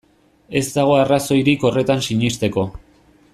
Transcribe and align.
Ez 0.61 0.63
dago 0.77 0.95
arrazoirik 1.01 1.67
horretan 1.69 2.03
sinesteko. 2.09 2.65